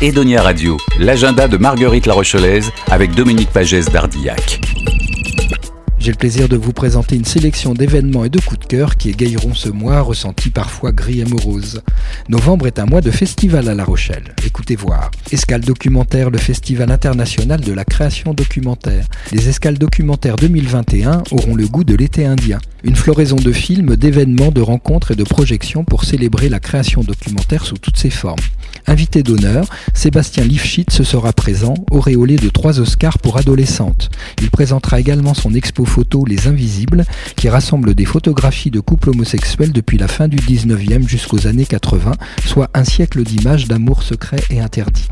[0.00, 4.60] Edonia Radio, l'agenda de Marguerite La Rochelaise avec Dominique Pagès d'Ardillac.
[5.98, 9.70] J'ai le plaisir de vous présenter une sélection d'événements et de coups qui égayeront ce
[9.70, 11.80] mois ressenti parfois gris et morose.
[12.28, 14.34] Novembre est un mois de festival à La Rochelle.
[14.44, 15.10] Écoutez voir.
[15.32, 19.06] Escale documentaire, le festival international de la création documentaire.
[19.32, 22.58] Les escales documentaires 2021 auront le goût de l'été indien.
[22.84, 27.64] Une floraison de films, d'événements, de rencontres et de projections pour célébrer la création documentaire
[27.64, 28.36] sous toutes ses formes.
[28.86, 34.10] Invité d'honneur, Sébastien Lifshitz sera présent, auréolé de trois Oscars pour adolescentes.
[34.40, 37.04] Il présentera également son expo photo Les Invisibles,
[37.36, 42.12] qui rassemble des photographies de couples homosexuels depuis la fin du 19e jusqu'aux années 80,
[42.46, 45.08] soit un siècle d'images d'amour secret et interdit.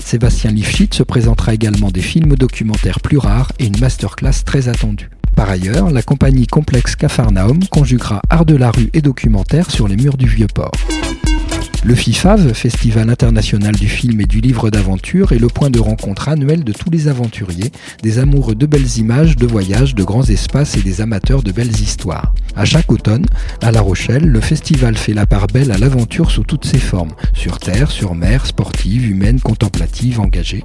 [0.00, 5.08] Sébastien Lifshitz se présentera également des films documentaires plus rares et une masterclass très attendue.
[5.34, 9.96] Par ailleurs, la compagnie Complexe Cafarnaum conjuguera art de la rue et documentaire sur les
[9.96, 10.72] murs du Vieux-Port.
[11.86, 16.30] Le FIFAV, Festival international du film et du livre d'aventure, est le point de rencontre
[16.30, 20.78] annuel de tous les aventuriers, des amoureux de belles images, de voyages, de grands espaces
[20.78, 22.32] et des amateurs de belles histoires.
[22.56, 23.26] À chaque automne,
[23.60, 27.12] à La Rochelle, le festival fait la part belle à l'aventure sous toutes ses formes,
[27.34, 30.64] sur terre, sur mer, sportive, humaine, contemplative, engagée.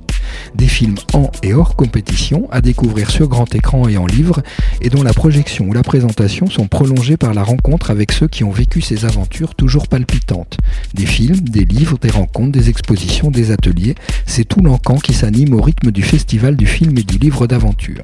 [0.55, 4.41] Des films en et hors compétition à découvrir sur grand écran et en livre,
[4.81, 8.45] et dont la projection ou la présentation sont prolongées par la rencontre avec ceux qui
[8.45, 10.57] ont vécu ces aventures toujours palpitantes.
[11.09, 15.61] Films, des livres, des rencontres, des expositions, des ateliers, c'est tout l'encan qui s'anime au
[15.61, 18.03] rythme du festival du film et du livre d'aventure.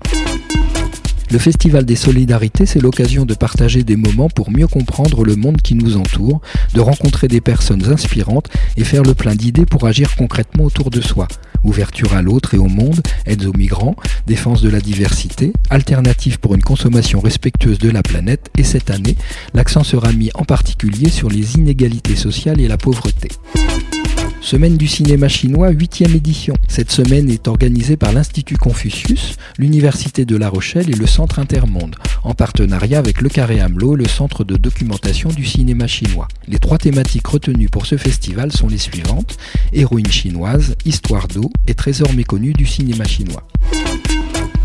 [1.32, 5.62] Le Festival des Solidarités, c'est l'occasion de partager des moments pour mieux comprendre le monde
[5.62, 6.40] qui nous entoure,
[6.74, 11.02] de rencontrer des personnes inspirantes et faire le plein d'idées pour agir concrètement autour de
[11.02, 11.28] soi.
[11.64, 13.96] Ouverture à l'autre et au monde, aides aux migrants,
[14.28, 19.18] défense de la diversité, alternatives pour une consommation respectueuse de la planète et cette année,
[19.56, 23.30] l'accent sera mis en particulier sur les inégalités sociales et la pauvreté.
[24.46, 26.54] Semaine du cinéma chinois, 8e édition.
[26.68, 31.96] Cette semaine est organisée par l'Institut Confucius, l'Université de La Rochelle et le Centre Intermonde,
[32.24, 36.28] en partenariat avec le Carré Hamelot, le centre de documentation du cinéma chinois.
[36.48, 39.36] Les trois thématiques retenues pour ce festival sont les suivantes
[39.74, 43.48] héroïne chinoise, histoire d'eau et trésor méconnu du cinéma chinois.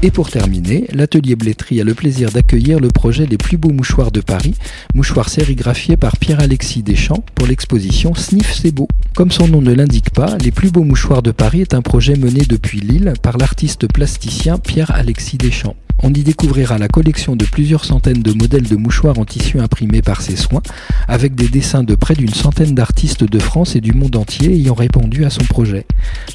[0.03, 4.11] Et pour terminer, l'atelier Blétry a le plaisir d'accueillir le projet Les plus beaux mouchoirs
[4.11, 4.55] de Paris,
[4.95, 8.89] mouchoirs sérigraphiés par Pierre-Alexis Deschamps pour l'exposition Sniff c'est beau.
[9.15, 12.15] Comme son nom ne l'indique pas, Les plus beaux mouchoirs de Paris est un projet
[12.17, 15.77] mené depuis Lille par l'artiste plasticien Pierre-Alexis Deschamps.
[16.03, 20.01] On y découvrira la collection de plusieurs centaines de modèles de mouchoirs en tissu imprimés
[20.01, 20.63] par ses soins,
[21.09, 24.75] avec des dessins de près d'une centaine d'artistes de France et du monde entier ayant
[24.75, 25.85] répondu à son projet.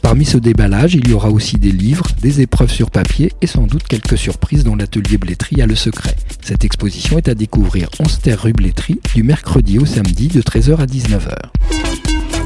[0.03, 3.66] Parmi ce déballage, il y aura aussi des livres, des épreuves sur papier et sans
[3.66, 6.16] doute quelques surprises dont l'atelier Blétry a le secret.
[6.41, 10.78] Cette exposition est à découvrir 11 terre rue Blétry du mercredi au samedi de 13h
[10.78, 11.75] à 19h.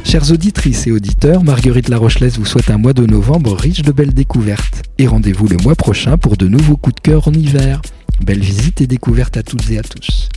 [0.09, 4.15] Chères auditrices et auditeurs, Marguerite Larochelaise vous souhaite un mois de novembre riche de belles
[4.15, 4.81] découvertes.
[4.97, 7.79] Et rendez-vous le mois prochain pour de nouveaux coups de cœur en hiver.
[8.25, 10.29] Belle visite et découverte à toutes et à tous.